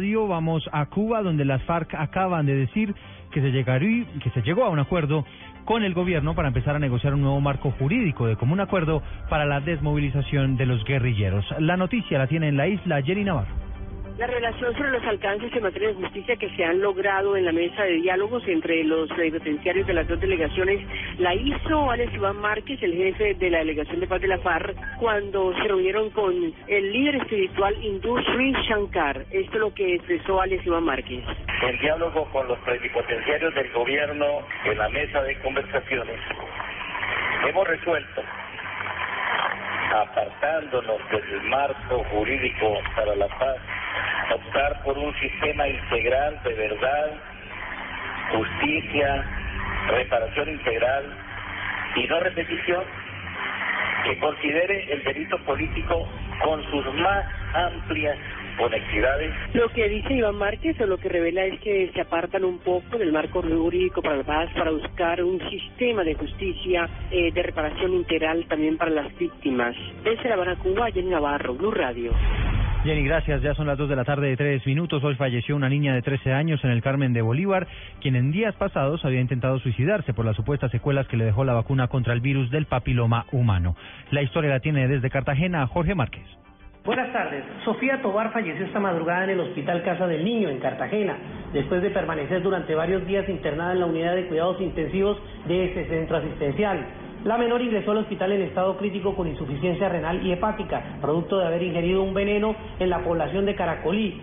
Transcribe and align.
Vamos 0.00 0.66
a 0.72 0.86
Cuba, 0.86 1.22
donde 1.22 1.44
las 1.44 1.62
FARC 1.64 1.94
acaban 1.94 2.46
de 2.46 2.54
decir 2.54 2.94
que 3.30 3.42
se, 3.42 3.50
llegaría, 3.52 4.06
que 4.22 4.30
se 4.30 4.40
llegó 4.40 4.64
a 4.64 4.70
un 4.70 4.78
acuerdo 4.78 5.26
con 5.66 5.84
el 5.84 5.92
gobierno 5.92 6.34
para 6.34 6.48
empezar 6.48 6.74
a 6.74 6.78
negociar 6.78 7.12
un 7.12 7.20
nuevo 7.20 7.40
marco 7.40 7.70
jurídico 7.72 8.26
de 8.26 8.36
común 8.36 8.60
acuerdo 8.60 9.02
para 9.28 9.44
la 9.44 9.60
desmovilización 9.60 10.56
de 10.56 10.66
los 10.66 10.84
guerrilleros. 10.84 11.44
La 11.58 11.76
noticia 11.76 12.18
la 12.18 12.26
tiene 12.26 12.48
en 12.48 12.56
la 12.56 12.66
isla 12.66 13.02
Jerry 13.02 13.24
Navarro. 13.24 13.59
La 14.20 14.26
relación 14.26 14.76
sobre 14.76 14.90
los 14.90 15.02
alcances 15.04 15.50
en 15.50 15.62
materia 15.62 15.88
de 15.88 15.94
justicia 15.94 16.36
que 16.36 16.50
se 16.50 16.62
han 16.62 16.78
logrado 16.82 17.38
en 17.38 17.46
la 17.46 17.52
mesa 17.52 17.84
de 17.84 17.92
diálogos 18.02 18.46
entre 18.48 18.84
los 18.84 19.08
penitenciarios 19.12 19.86
de 19.86 19.94
las 19.94 20.06
dos 20.06 20.20
delegaciones 20.20 20.86
la 21.18 21.34
hizo 21.34 21.90
Alex 21.90 22.12
Iván 22.12 22.36
Márquez, 22.36 22.82
el 22.82 22.92
jefe 22.92 23.32
de 23.32 23.48
la 23.48 23.60
delegación 23.60 23.98
de 23.98 24.06
paz 24.06 24.20
de 24.20 24.28
la 24.28 24.36
FARC, 24.40 24.76
cuando 24.98 25.54
se 25.54 25.62
reunieron 25.62 26.10
con 26.10 26.34
el 26.66 26.92
líder 26.92 27.14
espiritual 27.14 27.74
hindú 27.82 28.18
Sri 28.24 28.52
Shankar. 28.68 29.24
Esto 29.30 29.54
es 29.54 29.58
lo 29.58 29.72
que 29.72 29.94
expresó 29.94 30.42
Alex 30.42 30.66
Iván 30.66 30.84
Márquez. 30.84 31.24
En 31.62 31.78
diálogo 31.78 32.26
con 32.30 32.46
los 32.46 32.58
plenipotenciarios 32.58 33.54
del 33.54 33.72
gobierno 33.72 34.26
en 34.66 34.76
la 34.76 34.90
mesa 34.90 35.22
de 35.22 35.34
conversaciones, 35.38 36.20
hemos 37.48 37.66
resuelto 37.66 38.22
apartándonos 39.94 41.00
del 41.10 41.42
marco 41.44 42.04
jurídico 42.10 42.80
para 42.94 43.16
la 43.16 43.26
paz 43.26 43.56
optar 44.34 44.82
por 44.84 44.96
un 44.98 45.14
sistema 45.20 45.68
integral 45.68 46.40
de 46.44 46.54
verdad, 46.54 47.10
justicia, 48.32 49.24
reparación 49.88 50.50
integral 50.50 51.04
y 51.96 52.06
no 52.06 52.20
repetición 52.20 52.84
que 54.04 54.18
considere 54.18 54.92
el 54.92 55.04
delito 55.04 55.38
político 55.44 56.08
con 56.42 56.62
sus 56.70 56.94
más 56.94 57.26
amplias 57.54 58.16
conectividades. 58.56 59.32
Lo 59.54 59.68
que 59.70 59.88
dice 59.88 60.14
Iván 60.14 60.36
Márquez 60.36 60.80
o 60.80 60.86
lo 60.86 60.98
que 60.98 61.08
revela 61.08 61.44
es 61.44 61.58
que 61.60 61.90
se 61.92 62.00
apartan 62.00 62.44
un 62.44 62.58
poco 62.58 62.98
del 62.98 63.12
marco 63.12 63.42
jurídico 63.42 64.02
para 64.02 64.16
la 64.16 64.24
paz 64.24 64.50
para 64.54 64.70
buscar 64.70 65.22
un 65.22 65.40
sistema 65.48 66.04
de 66.04 66.14
justicia 66.14 66.88
eh, 67.10 67.32
de 67.32 67.42
reparación 67.42 67.94
integral 67.94 68.46
también 68.48 68.76
para 68.76 68.90
las 68.90 69.16
víctimas. 69.18 69.74
Desde 70.04 70.28
La 70.28 70.34
Habana, 70.34 70.56
Cuba, 70.56 70.90
Jenny 70.90 71.10
Navarro, 71.10 71.54
Blue 71.54 71.70
Radio. 71.70 72.12
Jenny, 72.82 73.04
gracias. 73.04 73.42
Ya 73.42 73.54
son 73.54 73.66
las 73.66 73.76
dos 73.76 73.90
de 73.90 73.96
la 73.96 74.04
tarde 74.04 74.28
de 74.28 74.38
tres 74.38 74.64
minutos. 74.64 75.04
Hoy 75.04 75.14
falleció 75.14 75.54
una 75.54 75.68
niña 75.68 75.94
de 75.94 76.00
13 76.00 76.32
años 76.32 76.64
en 76.64 76.70
el 76.70 76.80
Carmen 76.80 77.12
de 77.12 77.20
Bolívar, 77.20 77.66
quien 78.00 78.16
en 78.16 78.32
días 78.32 78.54
pasados 78.54 79.04
había 79.04 79.20
intentado 79.20 79.58
suicidarse 79.58 80.14
por 80.14 80.24
las 80.24 80.34
supuestas 80.34 80.70
secuelas 80.70 81.06
que 81.06 81.18
le 81.18 81.26
dejó 81.26 81.44
la 81.44 81.52
vacuna 81.52 81.88
contra 81.88 82.14
el 82.14 82.22
virus 82.22 82.50
del 82.50 82.64
papiloma 82.64 83.26
humano. 83.32 83.76
La 84.10 84.22
historia 84.22 84.48
la 84.48 84.60
tiene 84.60 84.88
desde 84.88 85.10
Cartagena 85.10 85.66
Jorge 85.66 85.94
Márquez. 85.94 86.24
Buenas 86.82 87.12
tardes. 87.12 87.44
Sofía 87.66 88.00
Tobar 88.00 88.32
falleció 88.32 88.64
esta 88.64 88.80
madrugada 88.80 89.24
en 89.24 89.30
el 89.30 89.40
Hospital 89.40 89.82
Casa 89.82 90.06
del 90.06 90.24
Niño, 90.24 90.48
en 90.48 90.60
Cartagena, 90.60 91.18
después 91.52 91.82
de 91.82 91.90
permanecer 91.90 92.40
durante 92.40 92.74
varios 92.74 93.06
días 93.06 93.28
internada 93.28 93.72
en 93.72 93.80
la 93.80 93.86
unidad 93.86 94.14
de 94.14 94.26
cuidados 94.26 94.58
intensivos 94.58 95.18
de 95.46 95.70
ese 95.70 95.84
centro 95.86 96.16
asistencial. 96.16 96.86
La 97.24 97.36
menor 97.36 97.60
ingresó 97.60 97.90
al 97.90 97.98
hospital 97.98 98.32
en 98.32 98.40
estado 98.42 98.78
crítico 98.78 99.14
con 99.14 99.28
insuficiencia 99.28 99.90
renal 99.90 100.26
y 100.26 100.32
hepática, 100.32 100.82
producto 101.02 101.38
de 101.38 101.46
haber 101.46 101.62
ingerido 101.62 102.02
un 102.02 102.14
veneno 102.14 102.54
en 102.78 102.88
la 102.88 103.00
población 103.00 103.44
de 103.44 103.54
Caracolí, 103.54 104.22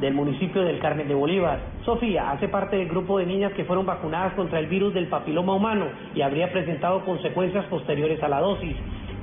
del 0.00 0.14
municipio 0.14 0.62
del 0.62 0.80
Carmen 0.80 1.06
de 1.06 1.14
Bolívar. 1.14 1.60
Sofía 1.84 2.32
hace 2.32 2.48
parte 2.48 2.76
del 2.76 2.88
grupo 2.88 3.18
de 3.18 3.26
niñas 3.26 3.52
que 3.52 3.64
fueron 3.64 3.86
vacunadas 3.86 4.32
contra 4.34 4.58
el 4.58 4.66
virus 4.66 4.92
del 4.92 5.06
papiloma 5.06 5.54
humano 5.54 5.86
y 6.16 6.22
habría 6.22 6.50
presentado 6.50 7.04
consecuencias 7.04 7.64
posteriores 7.66 8.20
a 8.24 8.28
la 8.28 8.40
dosis. 8.40 8.74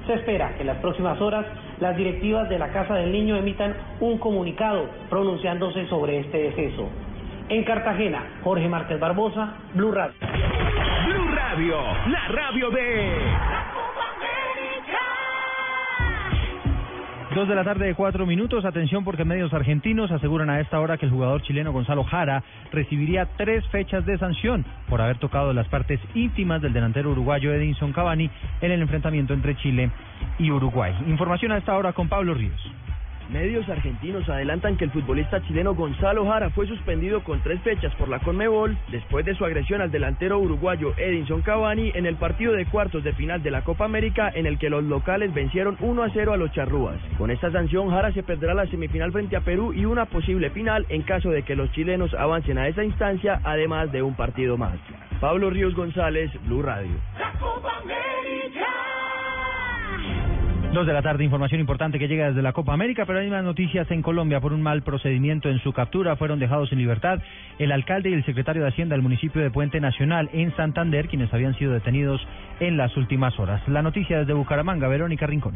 Se 0.08 0.14
espera 0.14 0.56
que 0.56 0.62
en 0.62 0.68
las 0.68 0.78
próximas 0.78 1.20
horas 1.20 1.46
las 1.82 1.98
directivas 1.98 2.48
de 2.48 2.58
la 2.58 2.70
Casa 2.70 2.96
del 2.96 3.12
Niño 3.12 3.36
emitan 3.36 3.76
un 4.00 4.18
comunicado 4.18 4.86
pronunciándose 5.10 5.88
sobre 5.88 6.20
este 6.20 6.38
deceso. 6.38 6.88
En 7.50 7.66
Cartagena, 7.66 8.40
Jorge 8.46 8.70
Márquez 8.70 8.98
Barbosa, 8.98 9.56
Blue 9.74 9.92
Radio. 9.92 10.14
Radio, 11.60 11.82
la 12.08 12.28
radio 12.30 12.70
de... 12.70 13.18
Dos 17.36 17.50
de 17.50 17.56
la 17.56 17.66
tarde 17.66 17.88
de 17.88 17.96
cuatro 17.96 18.26
minutos. 18.26 18.64
Atención 18.64 19.04
porque 19.04 19.26
medios 19.26 19.54
argentinos 19.54 20.10
aseguran 20.10 20.50
a 20.50 20.62
esta 20.62 20.80
hora 20.80 20.98
que 20.98 21.06
el 21.06 21.12
jugador 21.12 21.42
chileno 21.42 21.74
Gonzalo 21.74 22.06
Jara 22.06 22.44
recibiría 22.72 23.28
tres 23.36 23.68
fechas 23.68 24.06
de 24.06 24.18
sanción 24.18 24.64
por 24.88 25.02
haber 25.02 25.18
tocado 25.18 25.52
las 25.52 25.68
partes 25.68 26.00
íntimas 26.16 26.62
del 26.62 26.72
delantero 26.72 27.12
uruguayo 27.12 27.54
Edinson 27.54 27.92
Cavani 27.92 28.30
en 28.62 28.72
el 28.72 28.82
enfrentamiento 28.82 29.34
entre 29.34 29.58
Chile 29.58 29.92
y 30.38 30.52
Uruguay. 30.52 30.96
Información 31.08 31.52
a 31.52 31.58
esta 31.58 31.76
hora 31.76 31.92
con 31.92 32.08
Pablo 32.08 32.36
Ríos. 32.36 32.72
Medios 33.30 33.70
argentinos 33.70 34.28
adelantan 34.28 34.76
que 34.76 34.86
el 34.86 34.92
futbolista 34.92 35.40
chileno 35.44 35.76
Gonzalo 35.76 36.26
Jara 36.26 36.50
fue 36.50 36.66
suspendido 36.66 37.24
con 37.24 37.44
tres 37.44 37.62
fechas 37.62 37.94
por 37.94 38.10
la 38.10 38.18
Conmebol 38.20 38.76
después 38.92 39.24
de 39.24 39.36
su 39.36 39.46
agresión 39.46 39.82
al 39.82 39.92
delantero 39.92 40.40
uruguayo 40.40 40.96
Edinson 40.98 41.44
Cavani 41.44 41.92
en 41.94 42.08
el 42.08 42.16
partido 42.16 42.54
de 42.54 42.66
cuartos 42.66 43.04
de 43.04 43.14
final 43.14 43.44
de 43.44 43.52
la 43.52 43.62
Copa 43.62 43.86
América 43.86 44.32
en 44.34 44.48
el 44.48 44.58
que 44.58 44.72
los 44.72 44.84
locales 44.84 45.32
vencieron 45.32 45.78
1 45.80 46.04
a 46.04 46.10
0 46.10 46.34
a 46.34 46.38
los 46.38 46.52
charrúas. 46.54 46.98
Con 47.20 47.30
esta 47.30 47.52
sanción 47.52 47.92
Jara 47.92 48.12
se 48.14 48.24
perderá 48.24 48.56
la 48.56 48.66
semifinal 48.66 49.12
frente 49.12 49.36
a 49.36 49.42
Perú 49.42 49.74
y 49.74 49.86
una 49.86 50.06
posible 50.06 50.50
final 50.50 50.88
en 50.90 51.04
caso 51.04 51.30
de 51.30 51.44
que 51.44 51.56
los 51.56 51.72
chilenos 51.74 52.12
avancen 52.16 52.58
a 52.58 52.68
esa 52.68 52.84
instancia 52.84 53.42
además 53.44 53.92
de 53.92 54.02
un 54.02 54.16
partido 54.16 54.58
más. 54.58 54.80
Pablo 55.20 55.52
Ríos 55.52 55.76
González, 55.76 56.32
Blue 56.46 56.64
Radio. 56.64 56.96
Dos 60.74 60.86
de 60.86 60.94
la 60.94 61.02
tarde, 61.02 61.24
información 61.24 61.60
importante 61.62 61.98
que 61.98 62.08
llega 62.08 62.28
desde 62.28 62.44
la 62.44 62.54
Copa 62.54 62.74
América, 62.74 63.08
pero 63.08 63.18
hay 63.18 63.28
más 63.28 63.44
noticias 63.44 63.90
en 63.90 64.04
Colombia 64.04 64.40
por 64.40 64.54
un 64.54 64.62
mal 64.62 64.84
procedimiento 64.84 65.50
en 65.50 65.60
su 65.62 65.74
captura. 65.74 66.16
Fueron 66.16 66.38
dejados 66.38 66.72
en 66.72 66.78
libertad 66.78 67.20
el 67.58 67.72
alcalde 67.72 68.12
y 68.12 68.14
el 68.14 68.24
secretario 68.24 68.62
de 68.62 68.70
Hacienda 68.70 68.94
del 68.94 69.02
municipio 69.02 69.42
de 69.42 69.50
Puente 69.50 69.80
Nacional 69.80 70.30
en 70.32 70.56
Santander, 70.56 71.08
quienes 71.08 71.34
habían 71.34 71.58
sido 71.58 71.74
detenidos 71.74 72.22
en 72.60 72.78
las 72.78 72.96
últimas 72.98 73.40
horas. 73.40 73.68
La 73.68 73.82
noticia 73.82 74.20
desde 74.20 74.34
Bucaramanga, 74.34 74.88
Verónica 74.88 75.26
Rincón. 75.26 75.56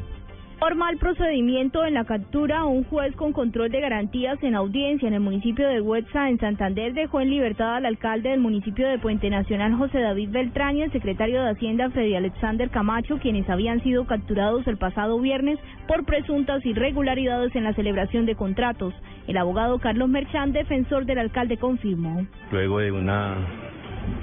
Por 0.64 0.76
mal 0.76 0.96
procedimiento 0.96 1.84
en 1.84 1.94
la 1.94 2.06
captura, 2.06 2.64
un 2.64 2.86
juez 2.86 3.14
con 3.18 3.34
control 3.34 3.70
de 3.70 3.82
garantías 3.82 4.42
en 4.44 4.56
audiencia 4.56 5.10
en 5.10 5.14
el 5.14 5.20
municipio 5.20 5.68
de 5.68 5.82
Huetza, 5.82 6.30
en 6.30 6.40
Santander, 6.40 6.94
dejó 6.94 7.20
en 7.20 7.32
libertad 7.32 7.76
al 7.76 7.86
alcalde 7.86 8.30
del 8.30 8.40
municipio 8.40 8.88
de 8.88 8.98
Puente 8.98 9.30
Nacional, 9.30 9.74
José 9.74 10.00
David 10.00 10.30
Beltrán, 10.32 10.78
y 10.78 10.84
el 10.84 10.92
secretario 10.94 11.44
de 11.44 11.50
Hacienda, 11.50 11.90
Freddy 11.90 12.16
Alexander 12.16 12.70
Camacho, 12.70 13.18
quienes 13.18 13.50
habían 13.50 13.84
sido 13.84 14.06
capturados 14.08 14.66
el 14.66 14.78
pasado 14.78 15.20
viernes 15.20 15.60
por 15.86 16.06
presuntas 16.06 16.66
irregularidades 16.66 17.54
en 17.58 17.66
la 17.66 17.74
celebración 17.74 18.26
de 18.26 18.36
contratos. 18.36 18.94
El 19.28 19.36
abogado 19.36 19.80
Carlos 19.80 20.08
Merchán, 20.08 20.54
defensor 20.54 21.06
del 21.06 21.20
alcalde, 21.20 21.58
confirmó. 21.58 22.26
Luego 22.54 22.80
de 22.80 22.94
una 22.94 23.36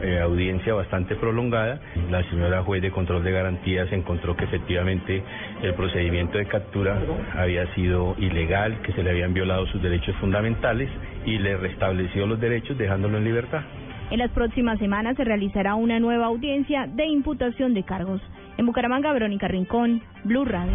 eh, 0.02 0.20
audiencia 0.20 0.74
bastante 0.74 1.16
prolongada. 1.16 1.80
La 2.10 2.22
señora 2.30 2.62
juez 2.62 2.82
de 2.82 2.90
control 2.90 3.22
de 3.24 3.32
garantías 3.32 3.90
encontró 3.92 4.36
que 4.36 4.44
efectivamente 4.44 5.22
el 5.62 5.74
procedimiento 5.74 6.38
de 6.38 6.46
captura 6.46 6.98
había 7.36 7.72
sido 7.74 8.14
ilegal, 8.18 8.80
que 8.82 8.92
se 8.92 9.02
le 9.02 9.10
habían 9.10 9.34
violado 9.34 9.66
sus 9.66 9.82
derechos 9.82 10.14
fundamentales 10.16 10.88
y 11.24 11.38
le 11.38 11.56
restableció 11.56 12.26
los 12.26 12.40
derechos 12.40 12.78
dejándolo 12.78 13.18
en 13.18 13.24
libertad. 13.24 13.62
En 14.10 14.18
las 14.18 14.30
próximas 14.32 14.78
semanas 14.78 15.16
se 15.16 15.24
realizará 15.24 15.76
una 15.76 16.00
nueva 16.00 16.26
audiencia 16.26 16.86
de 16.86 17.06
imputación 17.06 17.74
de 17.74 17.84
cargos. 17.84 18.20
En 18.58 18.66
Bucaramanga, 18.66 19.12
Verónica 19.12 19.46
Rincón, 19.46 20.02
Blue 20.24 20.44
Radio. 20.44 20.72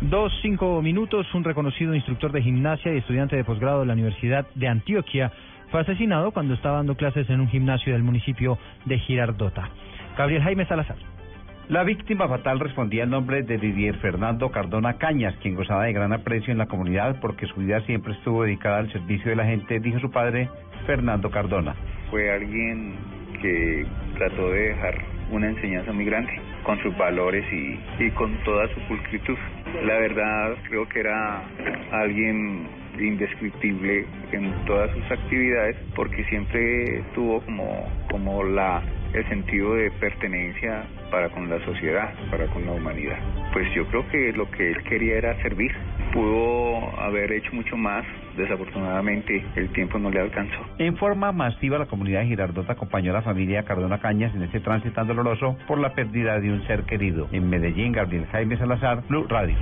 Dos, 0.00 0.32
cinco 0.42 0.82
minutos, 0.82 1.26
un 1.34 1.44
reconocido 1.44 1.94
instructor 1.94 2.32
de 2.32 2.42
gimnasia 2.42 2.92
y 2.92 2.98
estudiante 2.98 3.36
de 3.36 3.44
posgrado 3.44 3.80
de 3.80 3.86
la 3.86 3.92
Universidad 3.92 4.46
de 4.54 4.66
Antioquia 4.66 5.30
fue 5.72 5.80
asesinado 5.80 6.32
cuando 6.32 6.52
estaba 6.52 6.76
dando 6.76 6.96
clases 6.96 7.28
en 7.30 7.40
un 7.40 7.48
gimnasio 7.48 7.94
del 7.94 8.02
municipio 8.02 8.58
de 8.84 8.98
Girardota. 8.98 9.70
Gabriel 10.18 10.42
Jaime 10.42 10.66
Salazar. 10.66 10.96
La 11.70 11.82
víctima 11.82 12.28
fatal 12.28 12.60
respondía 12.60 13.04
al 13.04 13.10
nombre 13.10 13.42
de 13.42 13.56
Didier 13.56 13.96
Fernando 13.96 14.50
Cardona 14.50 14.98
Cañas, 14.98 15.34
quien 15.40 15.54
gozaba 15.54 15.84
de 15.84 15.94
gran 15.94 16.12
aprecio 16.12 16.52
en 16.52 16.58
la 16.58 16.66
comunidad 16.66 17.18
porque 17.22 17.46
su 17.46 17.54
vida 17.60 17.80
siempre 17.86 18.12
estuvo 18.12 18.42
dedicada 18.42 18.80
al 18.80 18.92
servicio 18.92 19.30
de 19.30 19.36
la 19.36 19.46
gente, 19.46 19.80
dijo 19.80 19.98
su 19.98 20.10
padre, 20.10 20.50
Fernando 20.84 21.30
Cardona. 21.30 21.74
Fue 22.10 22.30
alguien 22.30 22.94
que 23.40 23.86
trató 24.18 24.50
de 24.50 24.68
dejar 24.68 24.94
una 25.30 25.48
enseñanza 25.48 25.90
muy 25.94 26.04
grande 26.04 26.32
con 26.64 26.78
sus 26.82 26.94
valores 26.98 27.46
y, 27.50 28.04
y 28.04 28.10
con 28.10 28.36
toda 28.44 28.68
su 28.74 28.80
pulcritud. 28.88 29.38
La 29.86 29.94
verdad 29.94 30.54
creo 30.68 30.86
que 30.86 31.00
era 31.00 31.42
alguien 31.92 32.81
indescriptible 32.98 34.04
en 34.32 34.52
todas 34.66 34.90
sus 34.92 35.10
actividades 35.10 35.76
porque 35.94 36.24
siempre 36.24 37.02
tuvo 37.14 37.40
como, 37.42 37.88
como 38.10 38.44
la 38.44 38.82
el 39.14 39.28
sentido 39.28 39.74
de 39.74 39.90
pertenencia 39.92 40.84
para 41.10 41.28
con 41.28 41.48
la 41.48 41.62
sociedad, 41.64 42.12
para 42.30 42.46
con 42.46 42.64
la 42.64 42.72
humanidad. 42.72 43.18
Pues 43.52 43.72
yo 43.74 43.86
creo 43.88 44.08
que 44.08 44.32
lo 44.32 44.50
que 44.50 44.70
él 44.70 44.82
quería 44.84 45.18
era 45.18 45.42
servir. 45.42 45.70
Pudo 46.12 46.98
haber 47.00 47.32
hecho 47.32 47.52
mucho 47.52 47.76
más, 47.76 48.04
desafortunadamente 48.36 49.44
el 49.56 49.68
tiempo 49.72 49.98
no 49.98 50.10
le 50.10 50.20
alcanzó. 50.20 50.58
En 50.78 50.96
forma 50.96 51.32
masiva, 51.32 51.78
la 51.78 51.86
comunidad 51.86 52.20
de 52.20 52.26
Girardot 52.26 52.68
acompañó 52.68 53.10
a 53.10 53.14
la 53.14 53.22
familia 53.22 53.64
Cardona 53.64 53.98
Cañas 53.98 54.34
en 54.34 54.42
este 54.42 54.60
tránsito 54.60 54.94
tan 54.94 55.06
doloroso 55.06 55.56
por 55.66 55.78
la 55.78 55.94
pérdida 55.94 56.38
de 56.40 56.50
un 56.50 56.66
ser 56.66 56.84
querido. 56.84 57.28
En 57.32 57.48
Medellín, 57.48 57.92
Gabriel 57.92 58.26
Jaime 58.26 58.56
Salazar, 58.56 59.02
Blue 59.08 59.26
Radio. 59.28 59.56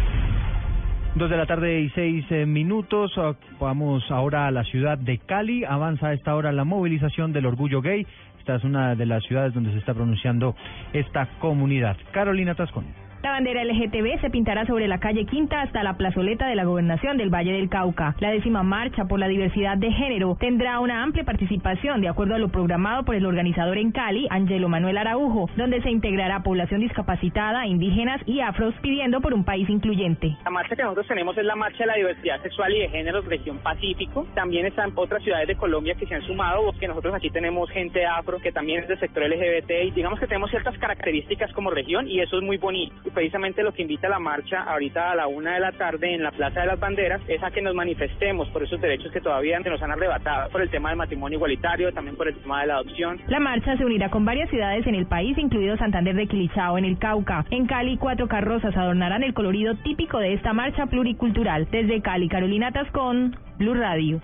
Dos 1.16 1.28
de 1.28 1.36
la 1.36 1.44
tarde 1.44 1.80
y 1.80 1.90
seis 1.90 2.24
eh, 2.30 2.46
minutos. 2.46 3.12
Ah, 3.16 3.34
Vamos 3.58 4.08
ahora 4.10 4.46
a 4.46 4.50
la 4.52 4.62
ciudad 4.62 4.96
de 4.96 5.18
Cali. 5.18 5.64
Avanza 5.64 6.08
a 6.08 6.12
esta 6.12 6.36
hora 6.36 6.52
la 6.52 6.64
movilización 6.64 7.32
del 7.32 7.46
orgullo 7.46 7.82
gay. 7.82 8.06
Esta 8.38 8.54
es 8.54 8.64
una 8.64 8.94
de 8.94 9.06
las 9.06 9.24
ciudades 9.24 9.52
donde 9.52 9.72
se 9.72 9.78
está 9.78 9.92
pronunciando 9.92 10.54
esta 10.92 11.26
comunidad. 11.40 11.96
Carolina 12.12 12.54
Tascón. 12.54 13.09
La 13.22 13.32
bandera 13.32 13.62
LGTB 13.64 14.18
se 14.22 14.30
pintará 14.30 14.64
sobre 14.64 14.88
la 14.88 14.98
calle 14.98 15.26
Quinta 15.26 15.60
hasta 15.60 15.82
la 15.82 15.98
plazoleta 15.98 16.46
de 16.46 16.54
la 16.54 16.64
gobernación 16.64 17.18
del 17.18 17.28
Valle 17.28 17.52
del 17.52 17.68
Cauca. 17.68 18.14
La 18.18 18.30
décima 18.30 18.62
marcha 18.62 19.04
por 19.04 19.18
la 19.18 19.28
diversidad 19.28 19.76
de 19.76 19.92
género 19.92 20.38
tendrá 20.40 20.80
una 20.80 21.02
amplia 21.02 21.24
participación 21.24 22.00
de 22.00 22.08
acuerdo 22.08 22.34
a 22.34 22.38
lo 22.38 22.48
programado 22.48 23.04
por 23.04 23.14
el 23.14 23.26
organizador 23.26 23.76
en 23.76 23.92
Cali, 23.92 24.26
Angelo 24.30 24.70
Manuel 24.70 24.96
Araujo, 24.96 25.50
donde 25.54 25.82
se 25.82 25.90
integrará 25.90 26.42
población 26.42 26.80
discapacitada, 26.80 27.66
indígenas 27.66 28.22
y 28.24 28.40
afros 28.40 28.74
pidiendo 28.80 29.20
por 29.20 29.34
un 29.34 29.44
país 29.44 29.68
incluyente. 29.68 30.34
La 30.42 30.50
marcha 30.50 30.74
que 30.74 30.82
nosotros 30.82 31.06
tenemos 31.06 31.36
es 31.36 31.44
la 31.44 31.56
marcha 31.56 31.80
de 31.80 31.86
la 31.88 31.96
diversidad 31.96 32.40
sexual 32.40 32.74
y 32.74 32.78
de 32.78 32.88
género 32.88 33.20
región 33.20 33.58
Pacífico. 33.58 34.26
También 34.34 34.64
están 34.64 34.92
otras 34.94 35.22
ciudades 35.22 35.46
de 35.46 35.56
Colombia 35.56 35.94
que 35.94 36.06
se 36.06 36.14
han 36.14 36.22
sumado, 36.22 36.72
que 36.80 36.88
nosotros 36.88 37.12
aquí 37.14 37.28
tenemos 37.28 37.68
gente 37.70 38.06
afro 38.06 38.38
que 38.38 38.50
también 38.50 38.80
es 38.80 38.88
del 38.88 38.98
sector 38.98 39.24
LGBT 39.28 39.70
y 39.88 39.90
digamos 39.90 40.18
que 40.18 40.26
tenemos 40.26 40.48
ciertas 40.48 40.78
características 40.78 41.52
como 41.52 41.70
región 41.70 42.08
y 42.08 42.20
eso 42.20 42.38
es 42.38 42.42
muy 42.42 42.56
bonito. 42.56 43.09
Precisamente 43.14 43.62
lo 43.62 43.72
que 43.72 43.82
invita 43.82 44.06
a 44.06 44.10
la 44.10 44.18
marcha 44.18 44.62
ahorita 44.62 45.12
a 45.12 45.14
la 45.14 45.26
una 45.26 45.54
de 45.54 45.60
la 45.60 45.72
tarde 45.72 46.14
en 46.14 46.22
la 46.22 46.30
Plaza 46.30 46.60
de 46.60 46.66
las 46.66 46.80
Banderas 46.80 47.20
es 47.28 47.42
a 47.42 47.50
que 47.50 47.62
nos 47.62 47.74
manifestemos 47.74 48.48
por 48.48 48.62
esos 48.62 48.80
derechos 48.80 49.12
que 49.12 49.20
todavía 49.20 49.58
nos 49.68 49.82
han 49.82 49.90
arrebatado, 49.90 50.50
por 50.50 50.62
el 50.62 50.70
tema 50.70 50.88
del 50.88 50.98
matrimonio 50.98 51.36
igualitario, 51.36 51.92
también 51.92 52.16
por 52.16 52.28
el 52.28 52.36
tema 52.36 52.62
de 52.62 52.68
la 52.68 52.74
adopción. 52.74 53.20
La 53.28 53.40
marcha 53.40 53.76
se 53.76 53.84
unirá 53.84 54.10
con 54.10 54.24
varias 54.24 54.48
ciudades 54.48 54.86
en 54.86 54.94
el 54.94 55.06
país, 55.06 55.36
incluido 55.36 55.76
Santander 55.76 56.14
de 56.14 56.26
Quilichao 56.26 56.78
en 56.78 56.84
el 56.84 56.98
Cauca. 56.98 57.44
En 57.50 57.66
Cali, 57.66 57.96
cuatro 57.98 58.28
carrozas 58.28 58.76
adornarán 58.76 59.22
el 59.22 59.34
colorido 59.34 59.74
típico 59.76 60.18
de 60.18 60.34
esta 60.34 60.52
marcha 60.52 60.86
pluricultural. 60.86 61.68
Desde 61.70 62.00
Cali, 62.00 62.28
Carolina 62.28 62.72
Tascón, 62.72 63.36
Blue 63.58 63.74
Radio. 63.74 64.20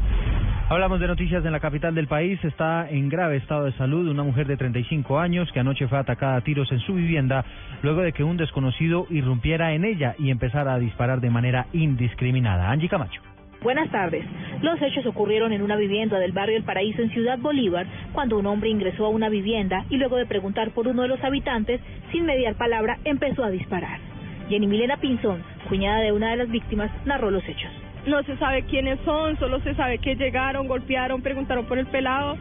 Hablamos 0.68 0.98
de 0.98 1.06
noticias 1.06 1.44
en 1.44 1.52
la 1.52 1.60
capital 1.60 1.94
del 1.94 2.08
país. 2.08 2.42
Está 2.42 2.90
en 2.90 3.08
grave 3.08 3.36
estado 3.36 3.66
de 3.66 3.72
salud 3.74 4.08
una 4.08 4.24
mujer 4.24 4.48
de 4.48 4.56
35 4.56 5.20
años 5.20 5.48
que 5.52 5.60
anoche 5.60 5.86
fue 5.86 5.96
atacada 5.96 6.34
a 6.34 6.40
tiros 6.40 6.72
en 6.72 6.80
su 6.80 6.94
vivienda 6.94 7.44
luego 7.82 8.00
de 8.00 8.12
que 8.12 8.24
un 8.24 8.36
desconocido 8.36 9.06
irrumpiera 9.10 9.74
en 9.74 9.84
ella 9.84 10.16
y 10.18 10.28
empezara 10.30 10.74
a 10.74 10.80
disparar 10.80 11.20
de 11.20 11.30
manera 11.30 11.68
indiscriminada. 11.72 12.68
Angie 12.68 12.88
Camacho. 12.88 13.22
Buenas 13.62 13.88
tardes. 13.92 14.24
Los 14.60 14.82
hechos 14.82 15.06
ocurrieron 15.06 15.52
en 15.52 15.62
una 15.62 15.76
vivienda 15.76 16.18
del 16.18 16.32
barrio 16.32 16.56
El 16.56 16.64
Paraíso 16.64 17.00
en 17.00 17.10
Ciudad 17.10 17.38
Bolívar, 17.38 17.86
cuando 18.12 18.36
un 18.36 18.46
hombre 18.46 18.68
ingresó 18.68 19.06
a 19.06 19.10
una 19.10 19.28
vivienda 19.28 19.84
y 19.88 19.98
luego 19.98 20.16
de 20.16 20.26
preguntar 20.26 20.72
por 20.72 20.88
uno 20.88 21.02
de 21.02 21.08
los 21.08 21.22
habitantes, 21.22 21.80
sin 22.10 22.26
mediar 22.26 22.56
palabra, 22.56 22.98
empezó 23.04 23.44
a 23.44 23.50
disparar. 23.50 24.00
Jenny 24.48 24.66
Milena 24.66 24.96
Pinzón, 24.96 25.44
cuñada 25.68 26.00
de 26.00 26.10
una 26.10 26.30
de 26.30 26.38
las 26.38 26.50
víctimas, 26.50 26.90
narró 27.06 27.30
los 27.30 27.48
hechos. 27.48 27.85
No 28.06 28.22
se 28.22 28.36
sabe 28.36 28.62
quiénes 28.62 28.98
son, 29.04 29.38
solo 29.38 29.60
se 29.60 29.74
sabe 29.74 29.98
que 29.98 30.14
llegaron, 30.14 30.68
golpearon, 30.68 31.22
preguntaron 31.22 31.66
por 31.66 31.78
el 31.78 31.86
pelado 31.86 32.36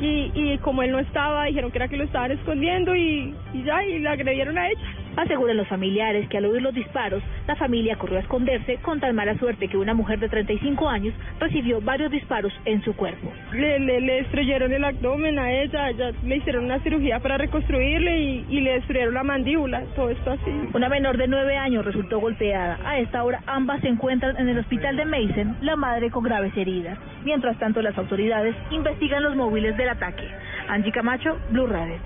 y, 0.00 0.30
y 0.34 0.58
como 0.58 0.82
él 0.82 0.92
no 0.92 0.98
estaba, 0.98 1.44
dijeron 1.44 1.70
que 1.70 1.78
era 1.78 1.88
que 1.88 1.96
lo 1.96 2.04
estaban 2.04 2.32
escondiendo 2.32 2.96
y, 2.96 3.34
y 3.52 3.62
ya, 3.62 3.84
y 3.84 3.98
le 3.98 4.08
agredieron 4.08 4.56
a 4.56 4.68
ella. 4.68 4.99
Aseguran 5.16 5.56
los 5.56 5.68
familiares 5.68 6.28
que 6.28 6.38
al 6.38 6.46
oír 6.46 6.62
los 6.62 6.74
disparos, 6.74 7.22
la 7.46 7.56
familia 7.56 7.96
corrió 7.96 8.18
a 8.18 8.22
esconderse 8.22 8.76
con 8.78 9.00
tan 9.00 9.14
mala 9.14 9.36
suerte 9.38 9.68
que 9.68 9.76
una 9.76 9.94
mujer 9.94 10.18
de 10.18 10.28
35 10.28 10.88
años 10.88 11.14
recibió 11.38 11.80
varios 11.80 12.10
disparos 12.10 12.52
en 12.64 12.82
su 12.82 12.94
cuerpo. 12.94 13.32
Le, 13.52 13.78
le, 13.80 14.00
le 14.00 14.12
destruyeron 14.14 14.72
el 14.72 14.84
abdomen 14.84 15.38
a 15.38 15.52
ella, 15.52 15.90
ella 15.90 16.12
le 16.24 16.36
hicieron 16.36 16.64
una 16.64 16.80
cirugía 16.80 17.20
para 17.20 17.38
reconstruirle 17.38 18.18
y, 18.18 18.46
y 18.48 18.60
le 18.60 18.72
destruyeron 18.72 19.14
la 19.14 19.22
mandíbula, 19.22 19.82
todo 19.96 20.10
esto 20.10 20.32
así. 20.32 20.50
Una 20.72 20.88
menor 20.88 21.16
de 21.16 21.28
9 21.28 21.56
años 21.56 21.84
resultó 21.84 22.20
golpeada. 22.20 22.78
A 22.84 22.98
esta 22.98 23.24
hora 23.24 23.42
ambas 23.46 23.80
se 23.80 23.88
encuentran 23.88 24.36
en 24.38 24.48
el 24.48 24.58
hospital 24.58 24.96
de 24.96 25.04
Mason, 25.04 25.56
la 25.60 25.76
madre 25.76 26.10
con 26.10 26.22
graves 26.22 26.56
heridas. 26.56 26.98
Mientras 27.24 27.58
tanto, 27.58 27.82
las 27.82 27.96
autoridades 27.98 28.54
investigan 28.70 29.22
los 29.22 29.36
móviles 29.36 29.76
del 29.76 29.88
ataque. 29.88 30.24
Angie 30.68 30.92
Camacho, 30.92 31.38
Blue 31.50 31.66
Radio. 31.66 32.00